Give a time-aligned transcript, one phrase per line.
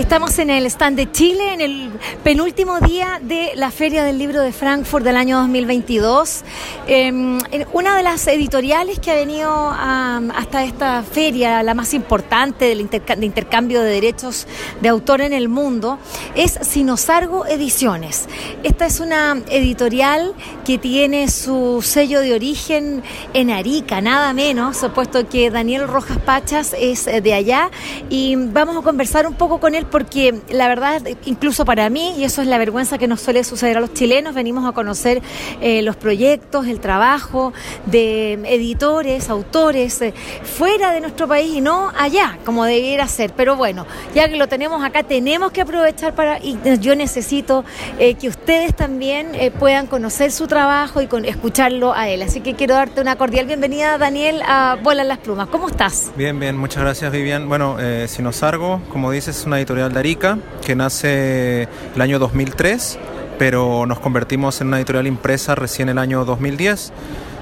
[0.00, 1.90] Estamos en el stand de Chile, en el
[2.24, 6.42] penúltimo día de la Feria del Libro de Frankfurt del año 2022.
[6.86, 7.38] Em,
[7.74, 13.26] una de las editoriales que ha venido hasta esta feria, la más importante del de
[13.26, 14.46] intercambio de derechos
[14.80, 15.98] de autor en el mundo,
[16.34, 18.26] es Sinosargo Ediciones.
[18.62, 23.02] Esta es una editorial que tiene su sello de origen
[23.34, 27.70] en Arica, nada menos, puesto que Daniel Rojas Pachas es de allá
[28.08, 32.24] y vamos a conversar un poco con él porque la verdad, incluso para mí, y
[32.24, 35.22] eso es la vergüenza que nos suele suceder a los chilenos, venimos a conocer
[35.60, 37.52] eh, los proyectos, el trabajo
[37.86, 43.32] de editores, autores, eh, fuera de nuestro país y no allá, como debiera ser.
[43.34, 47.64] Pero bueno, ya que lo tenemos acá, tenemos que aprovechar para, y yo necesito
[47.98, 48.39] eh, que ustedes
[48.76, 52.22] también puedan conocer su trabajo y escucharlo a él.
[52.22, 55.48] Así que quiero darte una cordial bienvenida, Daniel, a Vuelan las Plumas.
[55.48, 56.10] ¿Cómo estás?
[56.16, 57.48] Bien, bien, muchas gracias, Vivian.
[57.48, 57.76] Bueno,
[58.08, 62.98] si nos salgo, como dices, es una editorial de Arica, que nace el año 2003,
[63.38, 66.92] pero nos convertimos en una editorial impresa recién el año 2010.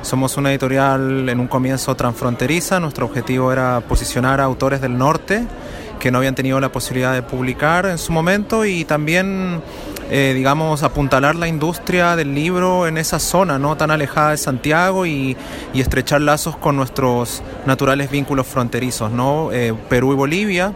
[0.02, 5.44] Somos una editorial en un comienzo transfronteriza, nuestro objetivo era posicionar a autores del norte
[5.98, 9.60] que no habían tenido la posibilidad de publicar en su momento y también,
[10.10, 15.06] eh, digamos, apuntalar la industria del libro en esa zona, no tan alejada de Santiago
[15.06, 15.36] y,
[15.74, 19.50] estrechar lazos con nuestros naturales vínculos fronterizos, ¿no?
[19.52, 20.72] Eh, Perú y Bolivia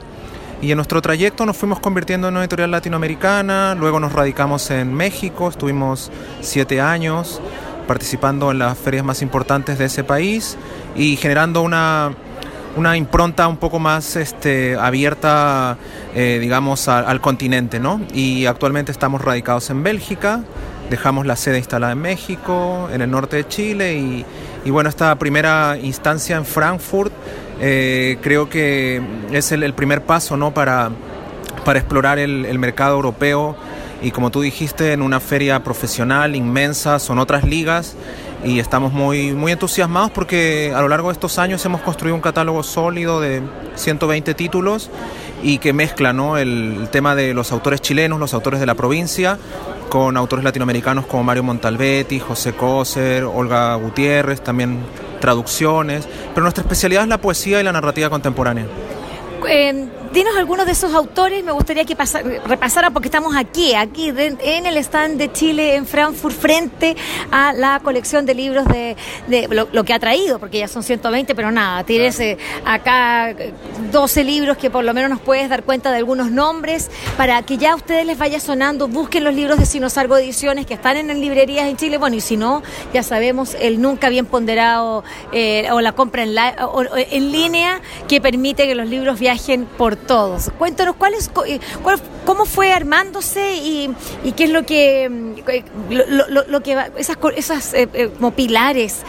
[0.63, 4.95] y en nuestro trayecto nos fuimos convirtiendo en una editorial latinoamericana, luego nos radicamos en
[4.95, 7.41] México, estuvimos siete años
[7.89, 10.57] participando en las ferias más importantes de ese país
[10.95, 12.13] y generando una,
[12.77, 15.77] una impronta un poco más este, abierta,
[16.15, 18.01] eh, digamos, al continente, ¿no?
[18.15, 20.43] Y actualmente estamos radicados en Bélgica,
[20.91, 24.25] dejamos la sede instalada en México, en el norte de Chile y,
[24.65, 27.13] y bueno, esta primera instancia en Frankfurt
[27.61, 29.01] eh, creo que
[29.31, 30.53] es el, primer paso ¿no?
[30.53, 30.91] para,
[31.65, 33.57] para explorar el, mercado europeo
[34.03, 37.95] y como tú dijiste, en una feria profesional inmensa, son otras ligas
[38.45, 42.21] y estamos muy, muy entusiasmados porque a lo largo de estos años hemos construido un
[42.21, 43.43] catálogo sólido de
[43.77, 44.91] 120 títulos
[45.43, 46.39] y que mezcla ¿no?
[46.39, 49.39] el, tema de los autores chilenos, los autores de la provincia,
[49.89, 54.79] con autores latinoamericanos como Mario Montalbetti, José Coser, Olga Gutiérrez, también
[55.21, 58.67] traducciones, pero nuestra especialidad es la poesía y la narrativa contemporánea.
[60.13, 61.97] Dinos algunos de esos autores, me gustaría que
[62.47, 66.97] repasara porque estamos aquí, aquí en el stand de Chile en Frankfurt frente
[67.31, 68.97] a la colección de libros de,
[69.49, 73.35] lo, que ha traído, porque ya son 120, pero nada, tienes eh, acá
[73.91, 77.43] 12 eh, libros que por lo menos nos puedes dar cuenta de algunos nombres para
[77.43, 80.99] que ya a ustedes les vaya sonando, busquen los libros de Sinosargo Ediciones que están
[80.99, 82.63] en librerías en Chile, bueno, y si no,
[82.93, 88.67] ya sabemos el nunca bien ponderado eh, o la compra en, en línea que permite
[88.67, 90.51] que los libros viajen por todos.
[90.59, 91.61] Cuéntanos cuál es, eh,
[92.25, 93.95] cómo fue armándose y,
[94.37, 95.35] qué es lo que, mm,
[96.49, 99.03] lo, que esas, esas eh, eh, como pilares,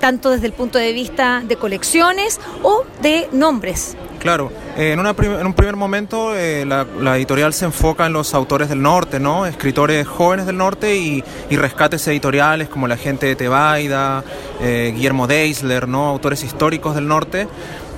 [0.00, 3.96] tanto desde el punto de vista de colecciones o de nombres.
[4.18, 8.80] Claro, en, una en, un primer momento la, editorial se enfoca en los autores del
[8.80, 9.44] norte, ¿no?
[9.44, 14.24] Escritores jóvenes del norte y, rescates editoriales como la gente de Tebaida,
[14.60, 16.08] Guillermo Deisler, ¿no?
[16.08, 17.46] Autores históricos del norte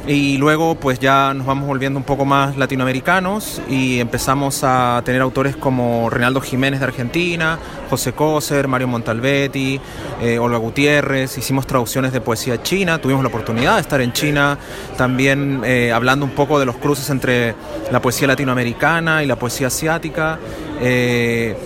[0.07, 5.21] y luego pues ya nos vamos volviendo un poco más latinoamericanos y empezamos a tener
[5.21, 7.59] autores como Reinaldo Jiménez de Argentina,
[7.91, 9.81] José Coser, Mario Montalbetti,
[10.21, 14.59] eh, Olga Gutiérrez, hicimos traducciones de poesía china, tuvimos la oportunidad de estar en China
[14.97, 17.55] también eh, hablando un poco de los cruces entre
[17.91, 20.39] la poesía latinoamericana y la poesía asiática.
[20.81, 21.57] Eh,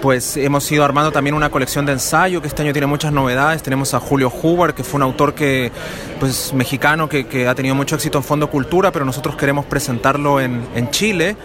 [0.00, 3.62] pues hemos ido armando también una colección de ensayo que este año tiene muchas novedades.
[3.62, 5.70] Tenemos a Julio Huber, que fue un autor que,
[6.18, 10.90] pues, mexicano que, ha tenido mucho éxito en Fondo Cultura, pero nosotros queremos presentarlo en,
[10.90, 11.36] Chile.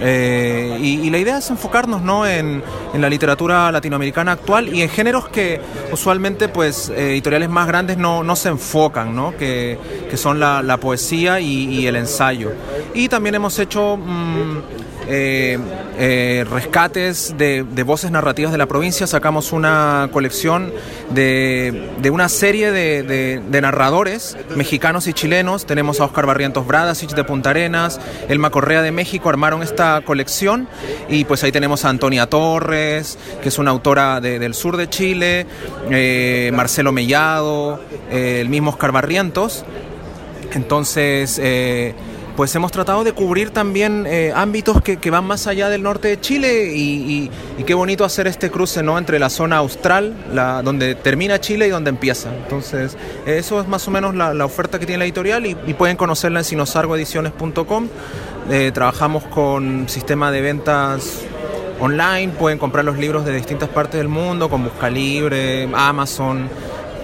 [0.00, 2.26] Eh, y, la idea es enfocarnos ¿no?
[2.26, 2.62] en,
[2.94, 5.60] la literatura latinoamericana actual y en géneros que
[5.92, 9.36] usualmente pues, editoriales más grandes no, se enfocan, ¿no?
[9.36, 9.78] Que,
[10.16, 12.52] son la, poesía y, el ensayo.
[12.92, 13.96] Y también hemos hecho...
[13.96, 15.58] Mm, eh,
[15.98, 19.06] eh, rescates de, voces narrativas de la provincia.
[19.06, 20.72] Sacamos una colección
[21.10, 25.66] de, una serie de, narradores mexicanos y chilenos.
[25.66, 30.68] Tenemos a Oscar Barrientos Bradasich de Punta Arenas, Elma Correa de México, armaron esta colección
[31.08, 35.46] y pues ahí tenemos a Antonia Torres, que es una autora del sur de Chile,
[35.90, 37.80] eh, Marcelo Mellado,
[38.10, 39.64] el mismo Oscar Barrientos.
[40.52, 41.40] Entonces,
[42.36, 46.20] pues hemos tratado de cubrir también eh, ámbitos que, van más allá del norte de
[46.20, 47.30] Chile y,
[47.64, 48.98] qué bonito hacer este cruce ¿no?
[48.98, 52.34] entre la zona austral, la, donde termina Chile y donde empieza.
[52.34, 52.96] Entonces,
[53.26, 56.44] eso es más o menos la, oferta que tiene la editorial y, pueden conocerla en
[56.44, 57.88] sinosargoediciones.com.
[58.50, 61.22] Eh, trabajamos con sistema de ventas
[61.80, 66.48] online, pueden comprar los libros de distintas partes del mundo, con Buscalibre, Amazon.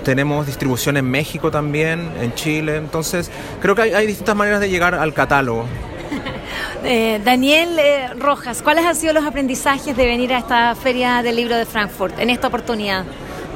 [0.05, 2.77] Tenemos distribución en México también, en Chile.
[2.77, 3.31] Entonces,
[3.61, 5.67] creo que hay, distintas maneras de llegar al catálogo.
[6.83, 11.37] Eh, Daniel eh, Rojas, ¿cuáles han sido los aprendizajes de venir a esta feria del
[11.37, 13.05] libro de Frankfurt en esta oportunidad?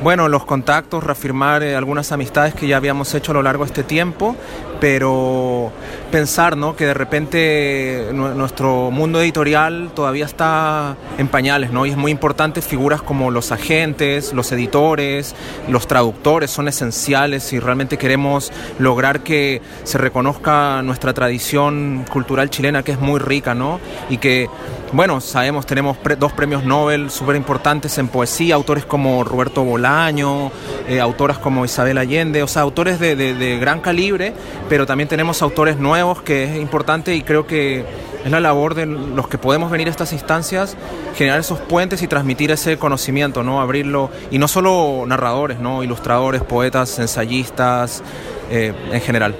[0.02, 3.69] Bueno, los contactos, reafirmar eh, algunas amistades que ya habíamos hecho a lo largo de
[3.69, 4.37] este tiempo,
[4.81, 5.73] pero
[6.11, 6.76] pensar ¿no?
[6.76, 11.87] que de repente nuestro mundo editorial todavía está en pañales, ¿no?
[11.87, 15.35] Y es muy importante figuras como los agentes, los editores,
[15.69, 22.82] los traductores son esenciales si realmente queremos lograr que se reconozca nuestra tradición cultural chilena
[22.82, 23.81] que es muy rica, ¿no?
[24.09, 24.49] Y que
[24.94, 30.53] bueno, sabemos, tenemos dos premios Nobel súper importantes en poesía, autores como Roberto Bolaño,
[30.88, 34.32] eh, autoras como Isabel Allende, o sea, autores de, gran calibre,
[34.69, 37.84] pero también tenemos autores nuevos que es importante y creo que
[38.25, 40.76] es la labor de los que podemos venir a estas instancias,
[41.14, 43.61] generar esos puentes y transmitir ese conocimiento, ¿no?
[43.61, 45.82] Abrirlo, y no solo narradores, ¿no?
[45.82, 48.02] Ilustradores, poetas, ensayistas,
[48.50, 49.37] eh, en general.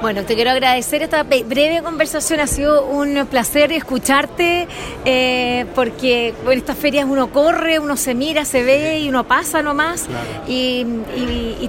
[0.00, 2.38] Bueno, te quiero agradecer esta breve conversación.
[2.38, 4.68] Ha sido un placer escucharte
[5.04, 9.60] eh, porque en estas ferias uno corre, uno se mira, se ve y uno pasa
[9.60, 10.06] nomás.
[10.46, 10.86] Y,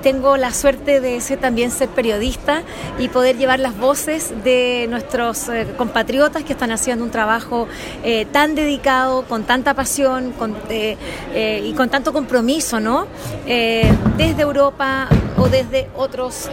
[0.03, 2.63] tengo la suerte de ser, también ser periodista
[2.99, 7.67] y poder llevar las voces de nuestros eh, compatriotas que están haciendo un trabajo
[8.03, 10.33] eh, tan dedicado, con tanta pasión
[10.71, 13.07] y con tanto compromiso, ¿no?
[13.45, 15.09] desde Europa
[15.39, 16.50] o desde otros,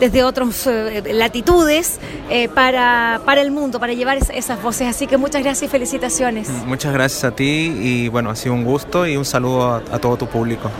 [0.00, 1.98] desde otros eh, latitudes
[2.30, 4.88] eh, para, para, el mundo, para llevar esas voces.
[4.88, 6.48] Así que muchas gracias y felicitaciones.
[6.66, 7.44] Muchas gracias a ti
[7.80, 10.70] y bueno, ha sido un gusto y un saludo a todo tu público.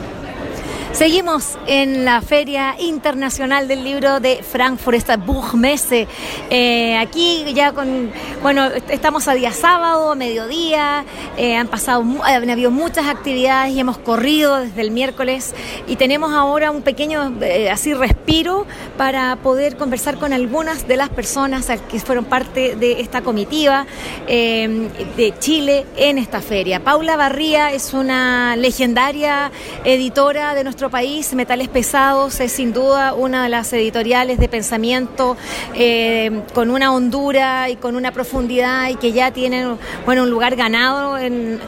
[0.92, 6.08] Seguimos en la Feria Internacional del Libro de Frankfurt, esta Buchmesse.
[6.50, 8.10] Eh, aquí ya con,
[8.42, 11.04] bueno, estamos a día sábado, mediodía,
[11.36, 15.54] eh, han pasado, han habido muchas actividades y hemos corrido desde el miércoles
[15.86, 21.10] y tenemos ahora un pequeño, eh, así, respiro para poder conversar con algunas de las
[21.10, 23.86] personas que fueron parte de esta comitiva
[24.26, 26.82] de Chile en esta feria.
[26.82, 29.52] Paula Barría es una legendaria
[29.84, 35.36] editora de nuestro país, Metales Pesados es sin duda una de las editoriales de pensamiento
[35.74, 39.76] eh, con una hondura y con una profundidad y que ya tienen
[40.06, 41.58] bueno, un lugar ganado en,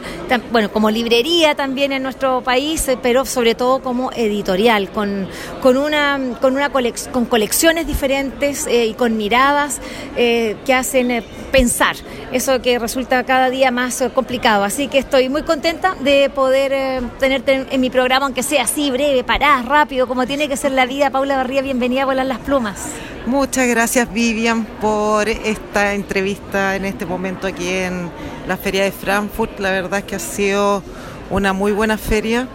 [0.51, 5.27] bueno, como librería también en nuestro país, eh, pero sobre todo como editorial, con,
[5.61, 9.81] con una, con una con colecciones diferentes eh, y con miradas
[10.15, 11.95] que hacen pensar,
[12.31, 14.63] eso que resulta cada día más complicado.
[14.63, 19.23] Así que estoy muy contenta de poder tenerte en mi programa, aunque sea así breve
[19.23, 21.09] breve, rápido, como tiene que ser la vida.
[21.09, 22.87] Paula Barría, bienvenida a Volar las Plumas.
[23.25, 28.09] Muchas gracias Vivian por esta entrevista en este momento aquí en
[28.47, 29.59] la Feria de Frankfurt.
[29.59, 30.81] La verdad es que ha sido
[31.29, 32.47] una muy buena feria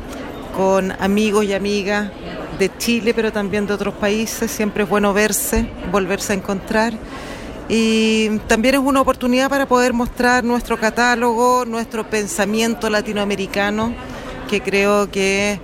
[0.57, 2.11] con amigos y amigas
[2.59, 4.51] de Chile, pero también de otros países.
[4.51, 6.95] Siempre es bueno verse, volverse a encontrar.
[7.69, 13.93] Y también es una oportunidad para poder mostrar nuestro catálogo, nuestro pensamiento latinoamericano,
[14.49, 15.59] que creo que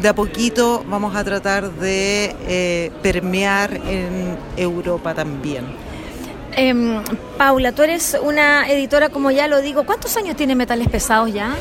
[0.00, 5.64] de a poquito vamos a tratar de eh, permear en Europa también.
[6.56, 7.02] Em,
[7.36, 11.54] Paula, tú eres una editora, como ya lo digo, ¿cuántos años tiene Metales Pesados ya?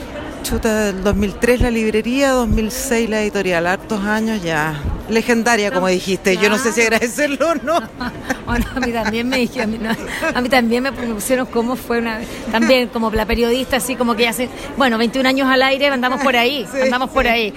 [0.46, 4.80] Chuta, 2003 la librería, 2006 la editorial, hartos años ya.
[5.10, 6.38] Legendaria, como dijiste.
[6.38, 7.80] Yo no sé si agradecerlo o no.
[8.46, 12.20] bueno, a mí también me dije, a mí, también me pusieron cómo fue una
[12.52, 14.48] también como la periodista, así como que hace,
[14.78, 17.52] bueno, 21 años al aire, andamos por ahí, andamos por ahí.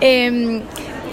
[0.00, 0.62] Em,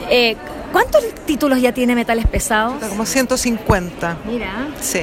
[0.09, 0.37] eh,
[0.71, 2.81] ¿Cuántos títulos ya tiene Metales Pesados?
[2.87, 4.17] Como 150.
[4.25, 4.69] Mira.
[4.79, 5.01] Sí,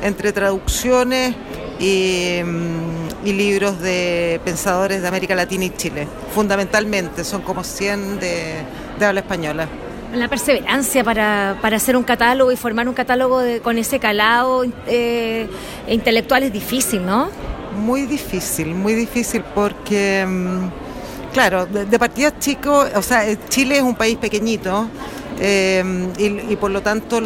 [0.00, 1.34] entre traducciones,
[1.78, 2.42] y,
[3.24, 6.06] libros de pensadores de América Latina y Chile.
[6.34, 9.68] Fundamentalmente, son como 100 de, habla española.
[10.14, 15.48] La perseverancia para, hacer un catálogo y formar un catálogo con ese calado eh,
[15.88, 17.28] intelectual es difícil, ¿no?
[17.76, 23.82] muy difícil, muy difícil porque, mm, claro, de, partida chico, o sea, eh, Chile es
[23.82, 24.88] un país pequeñito.
[25.38, 25.84] Eh,
[26.18, 27.20] y, por lo tanto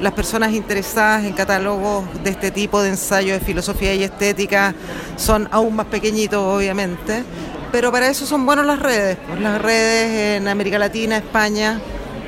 [0.00, 4.74] las personas interesadas en catálogos de este tipo de ensayos de filosofía y estética
[5.16, 7.24] son aún más pequeñitos obviamente
[7.72, 11.80] pero para eso son buenas las redes pues las redes en América Latina, España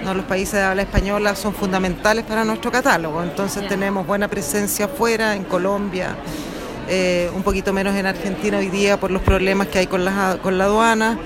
[0.04, 0.14] ¿no?
[0.14, 3.22] los países de habla española son fundamentales para nuestro catálogo.
[3.22, 6.16] Entonces tenemos buena presencia afuera, en Colombia,
[6.88, 10.38] eh, un poquito menos en Argentina hoy día por los problemas que hay con la,
[10.42, 11.18] con la aduana.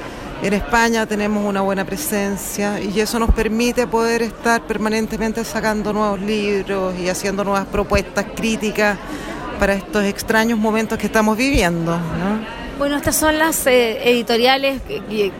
[0.44, 6.20] En España tenemos una buena presencia y eso nos permite poder estar permanentemente sacando nuevos
[6.20, 8.96] libros y haciendo nuevas propuestas críticas
[9.58, 11.98] para estos extraños momentos que estamos viviendo.
[12.78, 15.32] Bueno, estas son las eh, editoriales que,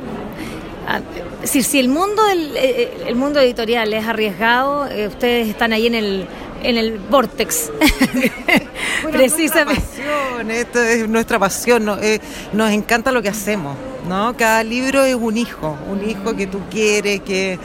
[0.87, 1.01] Ah,
[1.37, 5.49] es decir, si el mundo del eh, eh, el mundo editorial es arriesgado, eh, ustedes
[5.49, 6.27] están ahí en el
[6.63, 7.71] en el vortex.
[9.13, 9.83] Precisamente.
[10.51, 13.77] esto es nuestra pasión, nos encanta lo que hacemos,
[14.09, 14.37] ¿no?
[14.37, 17.59] Cada libro es un hijo, un hijo que tú quieres, que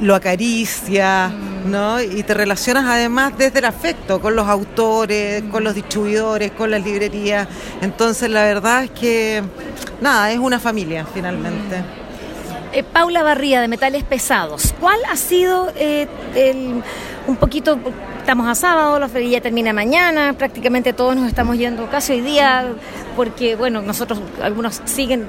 [0.00, 1.32] lo acaricia,
[1.66, 2.00] ¿no?
[2.00, 6.84] Y te relacionas además desde el afecto con los autores, con los distribuidores, con las
[6.84, 7.48] librerías.
[7.80, 9.42] Entonces, la verdad es que
[10.00, 11.82] nada, es una familia finalmente.
[12.72, 16.08] Eh, Paula Barría de Metales Pesados, ¿cuál ha sido eh,
[17.26, 17.78] un poquito,
[18.18, 22.72] estamos a sábado, la feria termina mañana, prácticamente todos nos estamos yendo casi hoy día,
[23.16, 25.26] porque bueno, nosotros algunos siguen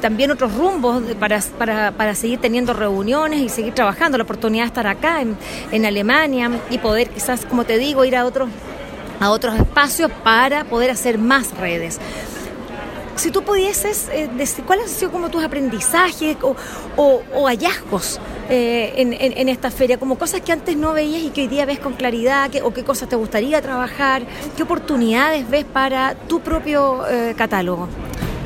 [0.00, 4.68] también otros rumbos para, para, para, seguir teniendo reuniones y seguir trabajando, la oportunidad de
[4.68, 5.36] estar acá en,
[5.70, 8.48] en Alemania y poder quizás, como te digo, ir a otros
[9.20, 12.00] a otros espacios para poder hacer más redes
[13.16, 16.36] si tú pudieses eh, decir cuáles han sido como tus aprendizajes
[16.96, 21.48] o, hallazgos eh, en, esta feria, como cosas que antes no veías y que hoy
[21.48, 24.22] día ves con claridad, o qué cosas te gustaría trabajar,
[24.56, 27.88] qué oportunidades ves para tu propio eh, catálogo.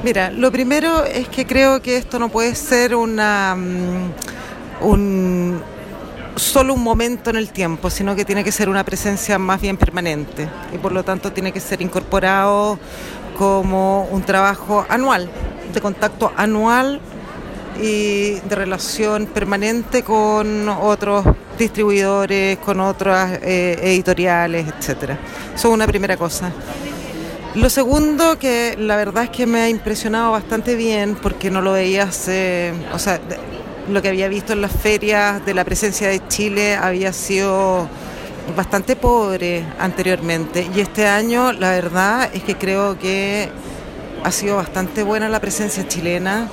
[0.02, 4.12] Mira, lo primero es que creo que esto no puede ser una mm,
[4.82, 5.62] un
[6.36, 9.76] solo un momento en el tiempo, sino que tiene que ser una presencia más bien
[9.76, 12.78] permanente y por lo tanto tiene que ser incorporado
[13.36, 15.28] como un trabajo anual,
[15.72, 17.00] de contacto anual
[17.80, 21.24] y de relación permanente con otros
[21.58, 25.18] distribuidores, con otras eh, editoriales, etcétera.
[25.54, 26.50] Eso es una primera cosa.
[27.54, 31.72] Lo segundo, que la verdad es que me ha impresionado bastante bien, porque no lo
[31.72, 33.18] veía hace, o sea,
[33.90, 37.88] lo que había visto en las ferias de la presencia de Chile había sido
[38.54, 43.48] bastante pobre anteriormente y este año la verdad es que creo que
[44.22, 46.48] ha sido bastante buena la presencia chilena.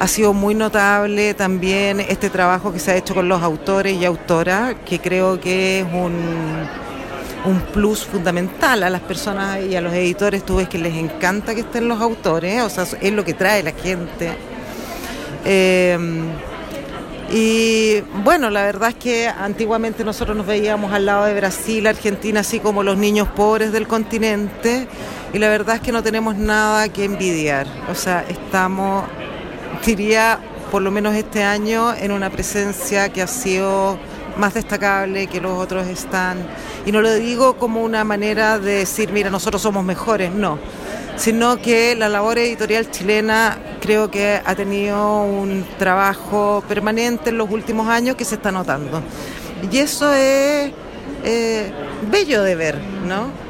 [0.00, 4.04] Ha sido muy notable también este trabajo que se ha hecho con los autores y
[4.04, 6.14] autoras, que creo que es un,
[7.44, 10.44] un plus fundamental a las personas y a los editores.
[10.44, 13.62] Tú ves que les encanta que estén los autores, o sea, es lo que trae
[13.62, 14.32] la gente.
[15.44, 15.98] Eh,
[17.30, 22.40] y bueno, la verdad es que antiguamente nosotros nos veíamos al lado de Brasil, Argentina,
[22.40, 24.86] así como los niños pobres del continente,
[25.32, 27.66] y la verdad es que no tenemos nada que envidiar.
[27.90, 29.04] O sea, estamos,
[29.84, 30.38] diría,
[30.70, 33.98] por lo menos este año, en una presencia que ha sido
[34.36, 36.38] más destacable que los otros están.
[36.86, 40.58] Y no lo digo como una manera de decir, mira, nosotros somos mejores, no
[41.16, 47.50] sino que la labor editorial chilena creo que ha tenido un trabajo permanente en los
[47.50, 49.02] últimos años que se está notando.
[49.70, 50.72] Y eso es
[51.24, 51.72] eh,
[52.10, 53.44] bello de ver, ¿no?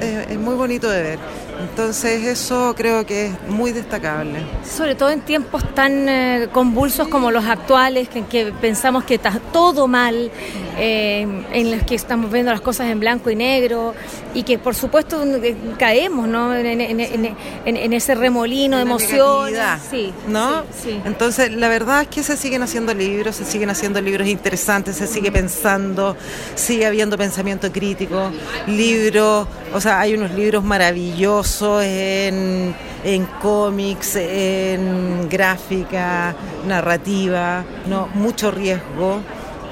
[0.00, 1.18] es muy bonito de ver.
[1.60, 4.40] Entonces eso creo que es muy destacable.
[4.64, 9.38] Sobre todo en tiempos tan eh, convulsos como los actuales, que, que, pensamos que está
[9.52, 10.30] todo mal,
[10.78, 13.94] eh, en los que estamos viendo las cosas en blanco y negro,
[14.34, 16.54] y que por supuesto eh, caemos ¿no?
[16.54, 19.60] en, ese remolino de emociones.
[19.90, 20.62] Sí, ¿no?
[21.04, 25.06] Entonces la verdad es que se siguen haciendo libros, se siguen haciendo libros interesantes, se
[25.06, 26.16] sigue pensando,
[26.54, 28.30] sigue habiendo pensamiento crítico,
[28.66, 32.74] libros, o sea, hay unos libros maravillosos en,
[33.04, 36.34] en cómics, en gráfica,
[36.66, 39.20] narrativa, no, mucho riesgo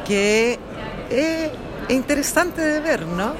[0.06, 0.58] que
[1.10, 1.50] es
[1.88, 3.32] interesante de ver, ¿no?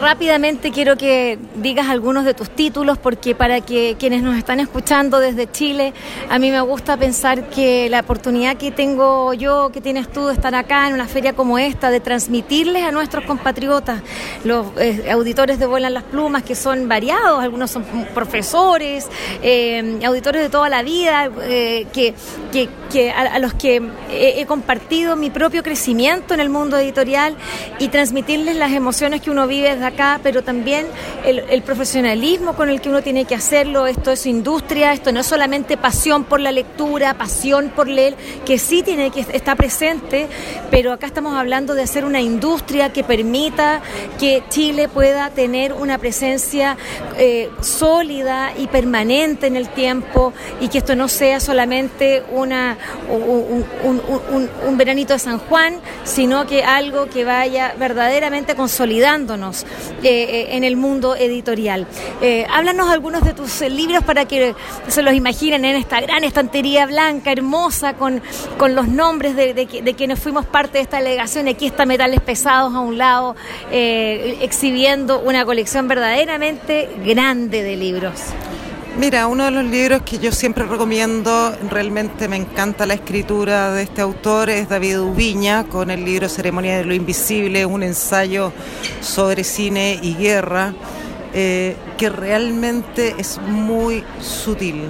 [0.00, 5.18] Rápidamente quiero que digas algunos de tus títulos porque para que quienes nos están escuchando
[5.18, 5.92] desde Chile,
[6.28, 10.34] a mí me gusta pensar que la oportunidad que tengo yo, que tienes tú de
[10.34, 14.02] estar acá en una feria como esta, de transmitirles a nuestros compatriotas,
[14.44, 19.08] los eh, auditores de Vuelan las Plumas, que son variados, algunos son profesores,
[19.42, 22.14] eh, auditores de toda la vida, eh, que,
[23.12, 27.36] a, los que he compartido mi propio crecimiento en el mundo editorial
[27.78, 30.86] y transmitirles las emociones que uno vive desde acá, pero también
[31.24, 33.86] el, profesionalismo con el que uno tiene que hacerlo.
[33.86, 38.58] Esto es industria, esto no es solamente pasión por la lectura, pasión por leer, que
[38.58, 40.28] sí tiene que estar presente,
[40.70, 43.80] pero acá estamos hablando de hacer una industria que permita
[44.18, 46.76] que Chile pueda tener una presencia
[47.16, 52.76] eh, sólida y permanente en el tiempo y que esto no sea solamente una,
[53.08, 60.64] un, veranito de San Juan, sino que algo que vaya verdaderamente consolidándonos eh, eh, en
[60.64, 61.86] el mundo editorial.
[62.50, 64.54] háblanos algunos de tus libros para que
[64.88, 68.22] se los imaginen en esta gran estantería blanca, hermosa, con,
[68.56, 71.48] con los nombres de, de, quienes fuimos parte de esta delegación.
[71.48, 73.36] Aquí está Metales Pesados a un lado,
[73.70, 78.32] exhibiendo una colección verdaderamente grande de libros.
[78.98, 83.84] Mira, uno de los libros que yo siempre recomiendo, realmente me encanta la escritura de
[83.84, 88.52] este autor, es David Ubiña, con el libro Ceremonia de lo Invisible, un ensayo
[89.00, 90.74] sobre cine y guerra,
[91.32, 94.82] eh, que realmente es muy sutil.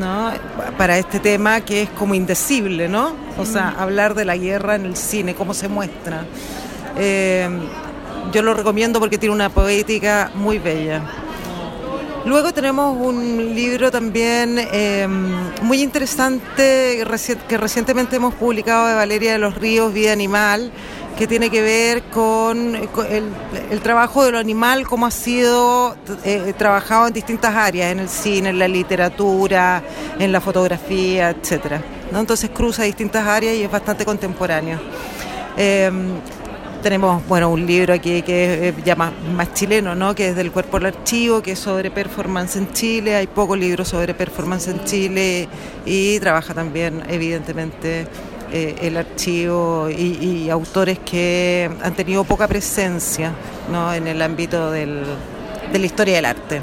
[0.00, 0.32] ¿no?
[0.76, 3.14] para este tema que es como indecible, ¿no?
[3.38, 6.26] O sea, hablar de la guerra en el cine, cómo se muestra.
[6.98, 7.48] Eh,
[8.32, 11.23] yo lo recomiendo porque tiene una poética muy bella.
[12.26, 17.04] Luego tenemos un libro también em, muy interesante
[17.48, 20.72] que recientemente hemos publicado de Valeria de los Ríos, Vida Animal,
[21.18, 27.08] que tiene que ver con, el, trabajo de lo animal, cómo ha sido eh, trabajado
[27.08, 29.82] en distintas áreas, en el cine, en la literatura,
[30.18, 31.82] en la fotografía, etc.
[32.10, 34.80] Entonces cruza distintas áreas y es bastante contemporáneo.
[35.56, 36.14] Em,
[36.84, 40.14] tenemos bueno un libro aquí que es ya más, chileno, ¿no?
[40.14, 43.16] que es del Cuerpo del Archivo, que es sobre performance en Chile.
[43.16, 45.48] Hay pocos libros sobre performance en Chile
[45.86, 48.06] y trabaja también, evidentemente,
[48.52, 53.32] eh, el archivo y, autores que han tenido poca presencia
[53.72, 53.92] ¿no?
[53.94, 55.04] en el ámbito del,
[55.72, 56.60] de la historia del arte.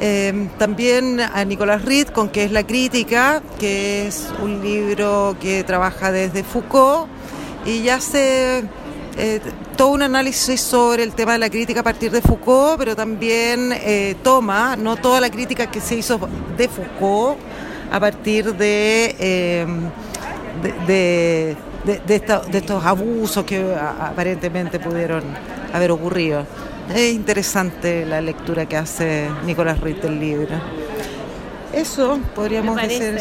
[0.00, 5.62] Eh, también a Nicolás Reed con que es La Crítica, que es un libro que
[5.62, 7.06] trabaja desde Foucault
[7.66, 8.62] y ya se
[9.18, 9.40] eh,
[9.76, 13.72] todo un análisis sobre el tema de la crítica a partir de Foucault, pero también
[13.72, 16.20] eh, toma no toda la crítica que se hizo
[16.56, 17.38] de Foucault
[17.90, 19.16] a partir de,
[19.64, 19.90] em,
[20.86, 21.56] de,
[22.52, 25.22] estos abusos que aparentemente pudieron
[25.72, 26.46] haber ocurrido.
[26.94, 30.85] Es interesante la lectura que hace Nicolás Ruiz del libro.
[31.72, 33.18] Eso podríamos decir.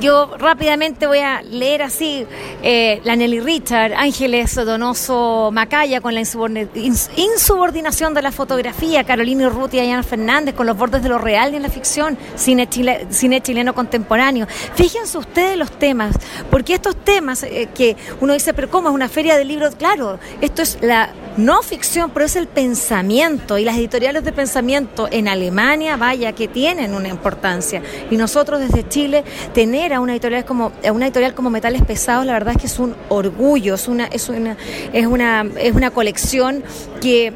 [0.00, 2.26] Yo rápidamente voy a leer así
[2.62, 9.84] eh, la Nelly Richard, Ángeles Donoso Macaya con la insubordinación de la fotografía, Carolina Urrutia
[9.84, 12.68] y Ana Fernández con los bordes de lo real y en la ficción, cine,
[13.10, 14.46] cine chileno contemporáneo.
[14.74, 16.16] Fíjense ustedes los temas,
[16.50, 19.74] porque estos temas eh, que uno dice, pero ¿cómo es una feria de libros?
[19.76, 25.08] Claro, esto es la no ficción, pero es el pensamiento y las editoriales de pensamiento
[25.10, 27.67] en Alemania, vaya, que tienen una importancia.
[28.10, 32.26] Y nosotros desde Chile, tener a una editorial como, a una editorial como Metales Pesados,
[32.26, 34.56] la verdad es que es un orgullo, es una, es una,
[34.92, 36.62] es una, es una colección
[37.00, 37.32] que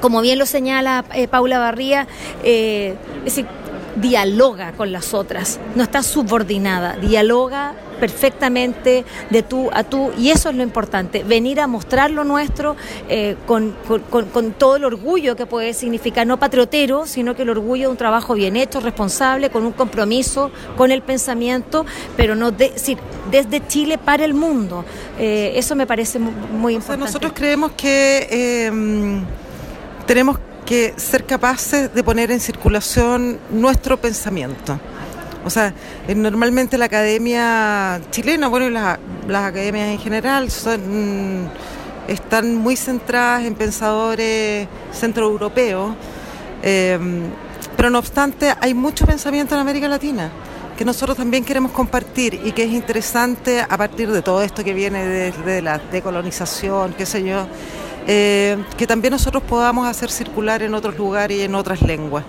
[0.00, 2.06] como bien lo señala eh, Paula Barría,
[2.44, 3.46] eh, es decir,
[3.96, 10.50] dialoga con las otras, no está subordinada, dialoga perfectamente de tú a tú y eso
[10.50, 12.76] es lo importante, venir a mostrar lo nuestro
[13.08, 13.74] eh, con,
[14.58, 18.34] todo el orgullo que puede significar, no patriotero, sino que el orgullo de un trabajo
[18.34, 22.72] bien hecho, responsable, con un compromiso con el pensamiento, pero no de,
[23.30, 24.84] desde Chile para el mundo.
[25.18, 27.06] Eh, eso me parece muy, importante.
[27.06, 29.24] nosotros creemos que em,
[30.06, 30.55] tenemos que
[30.96, 34.78] ser capaces de poner en circulación nuestro pensamiento.
[35.44, 35.72] O sea,
[36.14, 38.98] normalmente la academia chilena, bueno, y las,
[39.28, 41.48] academias en general, son,
[42.08, 45.94] están muy centradas en pensadores centroeuropeos,
[46.62, 46.98] eh,
[47.76, 50.30] pero no obstante hay mucho pensamiento en América Latina
[50.76, 54.74] que nosotros también queremos compartir y que es interesante a partir de todo esto que
[54.74, 57.46] viene desde la decolonización, qué sé yo,
[58.06, 62.24] eh, que también nosotros podamos hacer circular en otros lugares y en otras lenguas.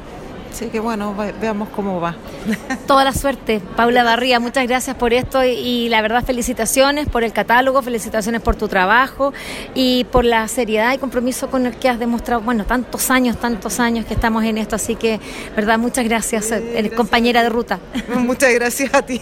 [0.58, 2.16] Así que bueno, veamos cómo va.
[2.88, 7.32] Toda la suerte, Paula Barría, muchas gracias por esto y, la verdad felicitaciones por el
[7.32, 9.34] catálogo, felicitaciones por tu trabajo
[9.76, 13.80] y por la seriedad y compromiso con el que has demostrado, bueno, tantos años, tantos
[13.80, 15.20] años que estamos en esto, así que,
[15.56, 17.80] verdad, muchas gracias, eh, compañera de ruta.
[18.16, 19.22] Muchas gracias a ti.